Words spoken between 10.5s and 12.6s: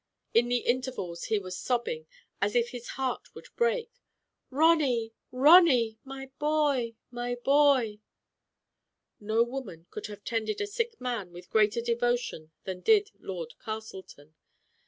a sick man with greater devotion